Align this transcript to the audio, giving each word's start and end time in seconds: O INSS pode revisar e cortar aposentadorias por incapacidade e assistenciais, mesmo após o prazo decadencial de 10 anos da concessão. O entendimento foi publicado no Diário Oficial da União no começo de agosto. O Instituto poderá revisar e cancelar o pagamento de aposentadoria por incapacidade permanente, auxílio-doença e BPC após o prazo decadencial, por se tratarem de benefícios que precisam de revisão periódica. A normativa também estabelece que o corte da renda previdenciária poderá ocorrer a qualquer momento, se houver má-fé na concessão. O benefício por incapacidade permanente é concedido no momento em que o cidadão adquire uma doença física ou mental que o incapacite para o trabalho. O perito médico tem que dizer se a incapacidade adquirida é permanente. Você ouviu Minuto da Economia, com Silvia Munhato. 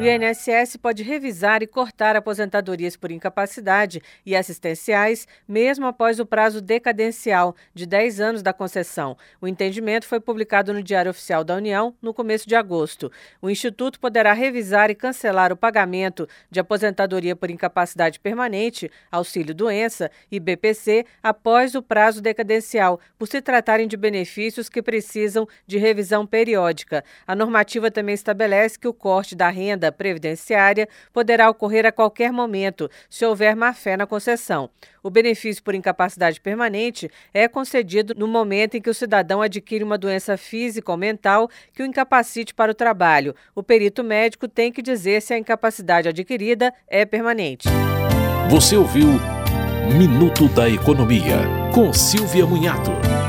O 0.00 0.02
INSS 0.02 0.78
pode 0.78 1.02
revisar 1.02 1.62
e 1.62 1.66
cortar 1.66 2.16
aposentadorias 2.16 2.96
por 2.96 3.10
incapacidade 3.10 4.00
e 4.24 4.34
assistenciais, 4.34 5.28
mesmo 5.46 5.84
após 5.84 6.18
o 6.18 6.24
prazo 6.24 6.62
decadencial 6.62 7.54
de 7.74 7.84
10 7.84 8.18
anos 8.18 8.42
da 8.42 8.54
concessão. 8.54 9.14
O 9.42 9.46
entendimento 9.46 10.06
foi 10.06 10.18
publicado 10.18 10.72
no 10.72 10.82
Diário 10.82 11.10
Oficial 11.10 11.44
da 11.44 11.54
União 11.54 11.94
no 12.00 12.14
começo 12.14 12.48
de 12.48 12.56
agosto. 12.56 13.12
O 13.42 13.50
Instituto 13.50 14.00
poderá 14.00 14.32
revisar 14.32 14.90
e 14.90 14.94
cancelar 14.94 15.52
o 15.52 15.56
pagamento 15.56 16.26
de 16.50 16.58
aposentadoria 16.58 17.36
por 17.36 17.50
incapacidade 17.50 18.18
permanente, 18.18 18.90
auxílio-doença 19.12 20.10
e 20.32 20.40
BPC 20.40 21.04
após 21.22 21.74
o 21.74 21.82
prazo 21.82 22.22
decadencial, 22.22 22.98
por 23.18 23.28
se 23.28 23.42
tratarem 23.42 23.86
de 23.86 23.98
benefícios 23.98 24.70
que 24.70 24.80
precisam 24.80 25.46
de 25.66 25.76
revisão 25.76 26.26
periódica. 26.26 27.04
A 27.26 27.36
normativa 27.36 27.90
também 27.90 28.14
estabelece 28.14 28.78
que 28.78 28.88
o 28.88 28.94
corte 28.94 29.36
da 29.36 29.50
renda 29.50 29.89
previdenciária 29.92 30.88
poderá 31.12 31.48
ocorrer 31.48 31.86
a 31.86 31.92
qualquer 31.92 32.32
momento, 32.32 32.90
se 33.08 33.24
houver 33.24 33.54
má-fé 33.56 33.96
na 33.96 34.06
concessão. 34.06 34.70
O 35.02 35.10
benefício 35.10 35.62
por 35.62 35.74
incapacidade 35.74 36.40
permanente 36.40 37.10
é 37.32 37.48
concedido 37.48 38.14
no 38.16 38.26
momento 38.26 38.76
em 38.76 38.82
que 38.82 38.90
o 38.90 38.94
cidadão 38.94 39.40
adquire 39.40 39.82
uma 39.82 39.96
doença 39.96 40.36
física 40.36 40.90
ou 40.90 40.98
mental 40.98 41.48
que 41.72 41.82
o 41.82 41.86
incapacite 41.86 42.54
para 42.54 42.72
o 42.72 42.74
trabalho. 42.74 43.34
O 43.54 43.62
perito 43.62 44.04
médico 44.04 44.46
tem 44.46 44.70
que 44.70 44.82
dizer 44.82 45.22
se 45.22 45.32
a 45.32 45.38
incapacidade 45.38 46.08
adquirida 46.08 46.72
é 46.86 47.04
permanente. 47.04 47.68
Você 48.50 48.76
ouviu 48.76 49.08
Minuto 49.96 50.48
da 50.48 50.68
Economia, 50.68 51.38
com 51.74 51.92
Silvia 51.92 52.46
Munhato. 52.46 53.19